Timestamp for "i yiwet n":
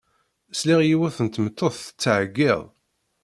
0.81-1.27